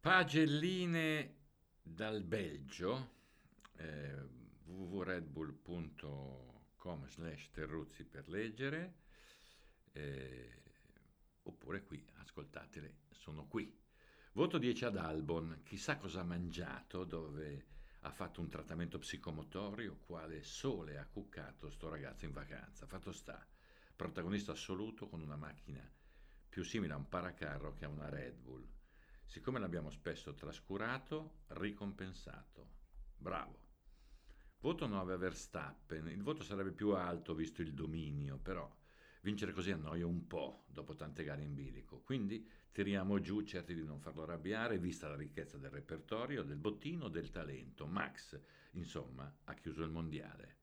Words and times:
Pagelline 0.00 1.36
dal 1.82 2.22
Belgio, 2.22 3.18
eh, 3.76 4.16
www.redbull.com 4.64 7.06
slash 7.06 7.50
terruzzi 7.50 8.06
per 8.06 8.26
leggere, 8.30 8.94
eh, 9.92 10.62
oppure 11.42 11.84
qui, 11.84 12.02
ascoltatele, 12.14 13.00
sono 13.10 13.46
qui. 13.46 13.78
Voto 14.32 14.56
10 14.56 14.86
ad 14.86 14.96
Albon, 14.96 15.60
chissà 15.64 15.98
cosa 15.98 16.20
ha 16.20 16.24
mangiato, 16.24 17.04
dove 17.04 17.66
ha 18.00 18.10
fatto 18.10 18.40
un 18.40 18.48
trattamento 18.48 18.98
psicomotorio, 18.98 19.98
quale 19.98 20.42
sole 20.42 20.96
ha 20.96 21.06
cuccato 21.06 21.68
sto 21.68 21.90
ragazzo 21.90 22.24
in 22.24 22.32
vacanza. 22.32 22.86
Fatto 22.86 23.12
sta, 23.12 23.46
protagonista 23.94 24.52
assoluto 24.52 25.08
con 25.08 25.20
una 25.20 25.36
macchina 25.36 25.86
più 26.48 26.62
simile 26.62 26.94
a 26.94 26.96
un 26.96 27.06
paracarro 27.06 27.74
che 27.74 27.84
a 27.84 27.88
una 27.88 28.08
Red 28.08 28.36
Bull 28.36 28.66
Siccome 29.30 29.60
l'abbiamo 29.60 29.90
spesso 29.90 30.34
trascurato, 30.34 31.42
ricompensato. 31.50 32.66
Bravo. 33.16 33.58
Voto 34.58 34.88
9 34.88 35.12
a 35.12 35.16
Verstappen. 35.16 36.08
Il 36.08 36.24
voto 36.24 36.42
sarebbe 36.42 36.72
più 36.72 36.96
alto 36.96 37.32
visto 37.32 37.62
il 37.62 37.72
dominio, 37.72 38.38
però 38.38 38.68
vincere 39.20 39.52
così 39.52 39.70
annoia 39.70 40.04
un 40.04 40.26
po' 40.26 40.64
dopo 40.66 40.96
tante 40.96 41.22
gare 41.22 41.42
in 41.42 41.54
bilico. 41.54 42.00
Quindi 42.00 42.44
tiriamo 42.72 43.20
giù, 43.20 43.42
certi 43.42 43.72
di 43.72 43.84
non 43.84 44.00
farlo 44.00 44.24
arrabbiare, 44.24 44.80
vista 44.80 45.06
la 45.06 45.14
ricchezza 45.14 45.58
del 45.58 45.70
repertorio, 45.70 46.42
del 46.42 46.58
bottino, 46.58 47.06
del 47.06 47.30
talento. 47.30 47.86
Max, 47.86 48.36
insomma, 48.72 49.32
ha 49.44 49.54
chiuso 49.54 49.84
il 49.84 49.90
mondiale. 49.90 50.56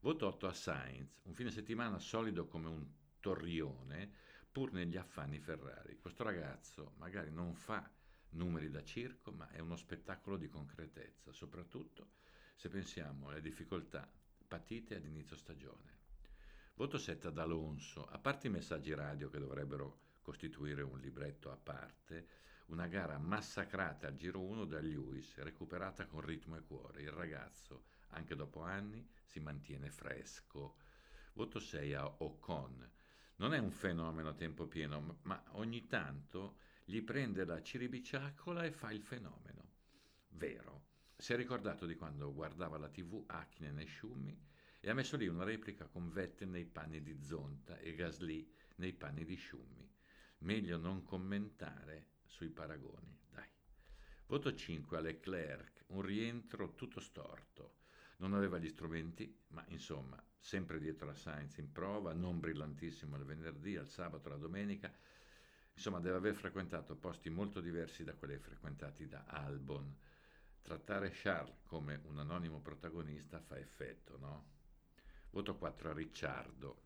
Voto 0.00 0.26
8 0.26 0.48
a 0.48 0.52
Sainz. 0.52 1.16
Un 1.22 1.34
fine 1.34 1.52
settimana 1.52 2.00
solido 2.00 2.48
come 2.48 2.66
un 2.66 2.84
torrione, 3.20 4.10
pur 4.50 4.72
negli 4.72 4.96
affanni 4.96 5.38
Ferrari. 5.38 5.96
Questo 5.96 6.24
ragazzo 6.24 6.94
magari 6.96 7.30
non 7.30 7.54
fa 7.54 7.88
numeri 8.30 8.70
da 8.70 8.82
circo, 8.82 9.32
ma 9.32 9.48
è 9.50 9.60
uno 9.60 9.76
spettacolo 9.76 10.36
di 10.36 10.48
concretezza, 10.48 11.32
soprattutto 11.32 12.10
se 12.54 12.68
pensiamo 12.68 13.28
alle 13.28 13.40
difficoltà 13.40 14.08
patite 14.46 14.96
ad 14.96 15.04
inizio 15.04 15.36
stagione. 15.36 15.98
Voto 16.74 16.98
7 16.98 17.28
ad 17.28 17.38
Alonso, 17.38 18.06
a 18.06 18.18
parte 18.18 18.46
i 18.46 18.50
messaggi 18.50 18.94
radio 18.94 19.28
che 19.30 19.38
dovrebbero 19.38 20.00
costituire 20.22 20.82
un 20.82 20.98
libretto 20.98 21.50
a 21.50 21.56
parte, 21.56 22.26
una 22.66 22.86
gara 22.86 23.18
massacrata 23.18 24.06
al 24.06 24.16
giro 24.16 24.40
1 24.40 24.64
da 24.64 24.80
Lewis, 24.80 25.36
recuperata 25.38 26.06
con 26.06 26.20
ritmo 26.20 26.56
e 26.56 26.62
cuore. 26.62 27.02
Il 27.02 27.10
ragazzo, 27.10 27.84
anche 28.08 28.34
dopo 28.34 28.62
anni, 28.62 29.06
si 29.24 29.40
mantiene 29.40 29.90
fresco. 29.90 30.76
Voto 31.34 31.58
6 31.58 31.94
a 31.94 32.06
Ocon. 32.06 32.90
Non 33.36 33.54
è 33.54 33.58
un 33.58 33.70
fenomeno 33.70 34.28
a 34.28 34.34
tempo 34.34 34.66
pieno, 34.66 35.18
ma 35.22 35.42
ogni 35.52 35.86
tanto 35.86 36.56
gli 36.90 37.02
prende 37.02 37.44
la 37.44 37.62
ciribiciacola 37.62 38.64
e 38.64 38.72
fa 38.72 38.90
il 38.90 39.00
fenomeno. 39.00 39.74
Vero. 40.30 40.88
Si 41.16 41.32
è 41.32 41.36
ricordato 41.36 41.86
di 41.86 41.94
quando 41.94 42.34
guardava 42.34 42.78
la 42.78 42.88
tv 42.88 43.22
Hacknen 43.28 43.78
e 43.78 43.86
Schumi 43.86 44.36
e 44.80 44.90
ha 44.90 44.94
messo 44.94 45.16
lì 45.16 45.28
una 45.28 45.44
replica 45.44 45.86
con 45.86 46.10
Vettel 46.10 46.48
nei 46.48 46.64
panni 46.64 47.00
di 47.00 47.16
Zonta 47.22 47.78
e 47.78 47.94
Gasly 47.94 48.52
nei 48.76 48.92
panni 48.92 49.24
di 49.24 49.36
Schumi. 49.36 49.88
Meglio 50.38 50.78
non 50.78 51.04
commentare 51.04 52.06
sui 52.24 52.48
paragoni, 52.48 53.16
dai. 53.30 53.48
Voto 54.26 54.52
5 54.52 54.96
a 54.96 55.00
Leclerc, 55.00 55.84
un 55.88 56.02
rientro 56.02 56.74
tutto 56.74 56.98
storto. 56.98 57.76
Non 58.16 58.34
aveva 58.34 58.58
gli 58.58 58.68
strumenti, 58.68 59.32
ma 59.48 59.64
insomma, 59.68 60.20
sempre 60.40 60.80
dietro 60.80 61.08
a 61.08 61.14
Sainz 61.14 61.58
in 61.58 61.70
prova, 61.70 62.12
non 62.14 62.40
brillantissimo 62.40 63.16
il 63.16 63.24
venerdì, 63.24 63.76
al 63.76 63.86
sabato, 63.86 64.28
la 64.28 64.36
domenica, 64.36 64.92
Insomma, 65.80 66.00
deve 66.00 66.18
aver 66.18 66.34
frequentato 66.34 66.94
posti 66.94 67.30
molto 67.30 67.58
diversi 67.62 68.04
da 68.04 68.12
quelli 68.12 68.36
frequentati 68.36 69.08
da 69.08 69.24
Albon. 69.26 69.96
Trattare 70.60 71.08
Charles 71.10 71.62
come 71.64 72.02
un 72.04 72.18
anonimo 72.18 72.60
protagonista 72.60 73.40
fa 73.40 73.56
effetto, 73.56 74.18
no? 74.18 74.44
Voto 75.30 75.56
4 75.56 75.88
a 75.88 75.94
Ricciardo. 75.94 76.82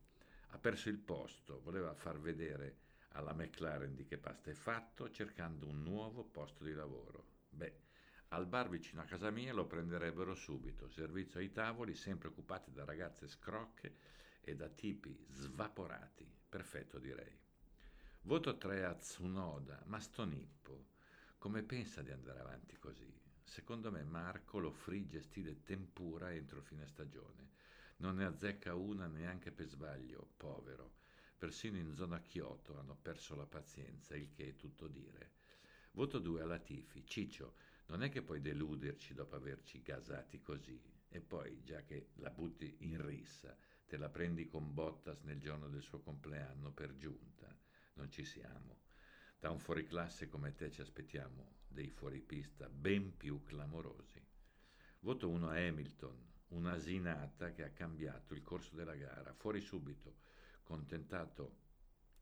Ha 0.50 0.58
perso 0.58 0.90
il 0.90 0.98
posto, 0.98 1.60
voleva 1.62 1.92
far 1.92 2.20
vedere 2.20 2.82
alla 3.14 3.32
McLaren 3.32 3.96
di 3.96 4.04
che 4.04 4.16
pasta 4.16 4.52
è 4.52 4.54
fatto, 4.54 5.10
cercando 5.10 5.66
un 5.66 5.82
nuovo 5.82 6.22
posto 6.22 6.62
di 6.62 6.72
lavoro. 6.72 7.24
Beh, 7.48 7.80
al 8.28 8.46
bar 8.46 8.68
vicino 8.68 9.00
a 9.00 9.06
casa 9.06 9.30
mia 9.30 9.52
lo 9.52 9.66
prenderebbero 9.66 10.36
subito, 10.36 10.88
servizio 10.88 11.40
ai 11.40 11.50
tavoli, 11.50 11.96
sempre 11.96 12.28
occupati 12.28 12.70
da 12.70 12.84
ragazze 12.84 13.26
scrocche 13.26 13.96
e 14.40 14.54
da 14.54 14.68
tipi 14.68 15.26
svaporati. 15.30 16.32
Perfetto, 16.48 17.00
direi. 17.00 17.43
Voto 18.26 18.56
3 18.56 18.86
a 18.86 18.94
Tsunoda, 18.94 19.82
ma 19.84 20.00
sto 20.00 20.24
Nippo, 20.24 20.86
come 21.36 21.62
pensa 21.62 22.00
di 22.00 22.10
andare 22.10 22.40
avanti 22.40 22.78
così? 22.78 23.14
Secondo 23.42 23.92
me 23.92 24.02
Marco 24.02 24.58
lo 24.58 24.70
frigge 24.70 25.20
stile 25.20 25.62
tempura 25.62 26.32
entro 26.32 26.62
fine 26.62 26.86
stagione. 26.86 27.50
Non 27.98 28.16
ne 28.16 28.24
azzecca 28.24 28.74
una 28.74 29.08
neanche 29.08 29.52
per 29.52 29.66
sbaglio, 29.66 30.30
povero. 30.38 30.94
Persino 31.36 31.76
in 31.76 31.92
zona 31.92 32.22
Kyoto 32.22 32.78
hanno 32.78 32.96
perso 32.96 33.34
la 33.34 33.44
pazienza, 33.44 34.16
il 34.16 34.32
che 34.32 34.48
è 34.48 34.56
tutto 34.56 34.88
dire. 34.88 35.32
Voto 35.90 36.18
2 36.18 36.40
a 36.40 36.46
Latifi. 36.46 37.04
Ciccio, 37.04 37.56
non 37.88 38.02
è 38.02 38.08
che 38.08 38.22
puoi 38.22 38.40
deluderci 38.40 39.12
dopo 39.12 39.36
averci 39.36 39.82
gasati 39.82 40.40
così. 40.40 40.80
E 41.10 41.20
poi, 41.20 41.62
già 41.62 41.82
che 41.82 42.12
la 42.14 42.30
butti 42.30 42.74
in 42.80 43.04
rissa, 43.04 43.54
te 43.84 43.98
la 43.98 44.08
prendi 44.08 44.46
con 44.46 44.72
Bottas 44.72 45.20
nel 45.24 45.40
giorno 45.40 45.68
del 45.68 45.82
suo 45.82 46.00
compleanno 46.00 46.72
per 46.72 46.96
giunta 46.96 47.54
non 47.94 48.10
ci 48.10 48.24
siamo. 48.24 48.82
Da 49.38 49.50
un 49.50 49.58
fuoriclasse 49.58 50.28
come 50.28 50.54
te 50.54 50.70
ci 50.70 50.80
aspettiamo 50.80 51.58
dei 51.68 51.90
fuoripista 51.90 52.68
ben 52.68 53.16
più 53.16 53.42
clamorosi. 53.42 54.24
Voto 55.00 55.28
1 55.28 55.48
a 55.48 55.56
Hamilton, 55.56 56.32
un'asinata 56.48 57.52
che 57.52 57.64
ha 57.64 57.70
cambiato 57.70 58.32
il 58.32 58.42
corso 58.42 58.74
della 58.74 58.94
gara, 58.94 59.34
fuori 59.34 59.60
subito, 59.60 60.16
contentato 60.62 61.62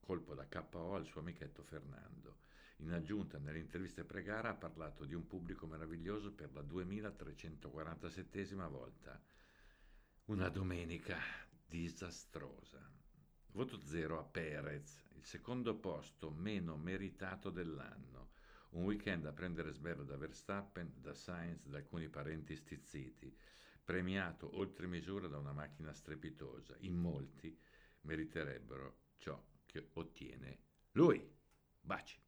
colpo 0.01 0.35
da 0.35 0.47
KO 0.47 0.95
al 0.95 1.07
suo 1.07 1.21
amichetto 1.21 1.63
Fernando. 1.63 2.41
In 2.79 2.93
aggiunta, 2.93 3.39
nelle 3.39 3.61
interviste 3.61 4.03
pre-gara 4.03 4.49
ha 4.51 4.55
parlato 4.55 5.05
di 5.05 5.15
un 5.15 5.27
pubblico 5.29 5.67
meraviglioso 5.67 6.33
per 6.33 6.53
la 6.53 6.63
2347 6.63 8.55
volta. 8.69 9.21
Una 10.25 10.49
domenica 10.49 11.19
disastrosa. 11.65 12.81
Voto 13.55 13.79
0 13.79 14.19
a 14.19 14.25
Perez, 14.25 15.05
il 15.15 15.25
secondo 15.27 15.77
posto 15.77 16.31
meno 16.31 16.79
meritato 16.79 17.51
dell'anno. 17.51 18.31
Un 18.71 18.85
weekend 18.85 19.27
a 19.27 19.33
prendere 19.33 19.73
sberla 19.73 20.05
da 20.05 20.17
Verstappen, 20.17 20.95
da 20.97 21.13
Sainz, 21.13 21.67
da 21.67 21.77
alcuni 21.77 22.09
parenti 22.09 22.57
stizziti, 22.57 23.37
premiato 23.85 24.57
oltre 24.57 24.87
misura 24.87 25.29
da 25.29 25.37
una 25.37 25.53
macchina 25.53 25.93
strepitosa. 25.93 26.75
In 26.79 26.97
molti 26.97 27.55
meriterebbero 28.03 29.01
ciò 29.19 29.39
che 29.67 29.91
ottiene 29.93 30.59
lui. 30.93 31.23
Baci. 31.79 32.19